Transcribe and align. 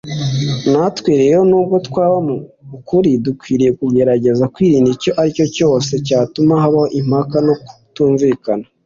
Natwe 0.71 1.11
rero, 1.21 1.39
nubwo 1.49 1.75
twaba 1.87 2.17
mu 2.27 2.35
kuri, 2.87 3.11
dukwiriye 3.25 3.71
kugerageza 3.79 4.43
kwirinda 4.53 4.89
icyo 4.95 5.11
ari 5.19 5.31
cyo 5.37 5.45
cyose 5.55 5.91
cyatuma 6.07 6.53
hababo 6.63 6.85
impaka 6.99 7.37
no 7.47 7.53
kutumvikana 7.65 8.65